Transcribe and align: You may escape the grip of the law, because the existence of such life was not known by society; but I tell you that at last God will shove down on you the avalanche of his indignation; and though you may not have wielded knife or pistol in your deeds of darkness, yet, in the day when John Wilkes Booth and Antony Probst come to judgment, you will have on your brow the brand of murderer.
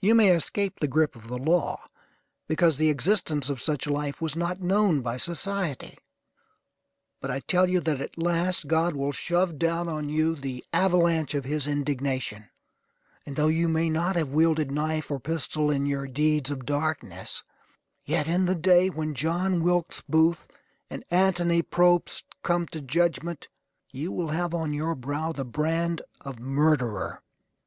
You 0.00 0.14
may 0.14 0.30
escape 0.30 0.80
the 0.80 0.88
grip 0.88 1.14
of 1.14 1.28
the 1.28 1.36
law, 1.36 1.84
because 2.48 2.78
the 2.78 2.88
existence 2.88 3.50
of 3.50 3.60
such 3.60 3.86
life 3.86 4.18
was 4.18 4.34
not 4.34 4.62
known 4.62 5.02
by 5.02 5.18
society; 5.18 5.98
but 7.20 7.30
I 7.30 7.40
tell 7.40 7.68
you 7.68 7.78
that 7.80 8.00
at 8.00 8.16
last 8.16 8.68
God 8.68 8.94
will 8.96 9.12
shove 9.12 9.58
down 9.58 9.86
on 9.86 10.08
you 10.08 10.34
the 10.34 10.64
avalanche 10.72 11.34
of 11.34 11.44
his 11.44 11.68
indignation; 11.68 12.48
and 13.26 13.36
though 13.36 13.48
you 13.48 13.68
may 13.68 13.90
not 13.90 14.16
have 14.16 14.30
wielded 14.30 14.70
knife 14.70 15.10
or 15.10 15.20
pistol 15.20 15.70
in 15.70 15.84
your 15.84 16.06
deeds 16.06 16.50
of 16.50 16.64
darkness, 16.64 17.42
yet, 18.06 18.26
in 18.26 18.46
the 18.46 18.54
day 18.54 18.88
when 18.88 19.14
John 19.14 19.62
Wilkes 19.62 20.02
Booth 20.08 20.48
and 20.88 21.04
Antony 21.10 21.60
Probst 21.62 22.22
come 22.42 22.66
to 22.68 22.80
judgment, 22.80 23.48
you 23.92 24.10
will 24.10 24.28
have 24.28 24.54
on 24.54 24.72
your 24.72 24.94
brow 24.94 25.32
the 25.32 25.44
brand 25.44 26.00
of 26.22 26.38
murderer. 26.40 27.20